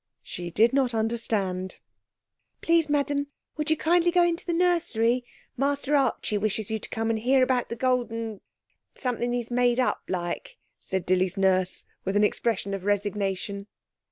[0.23, 1.77] She did not understand.
[2.61, 5.23] 'Please, Madam, would you kindly go into the nursery;
[5.55, 8.41] Master Archie wishes you to come and hear about the golden
[8.95, 13.67] something he's just made up like,' said Dilly's nurse with an expression of resignation.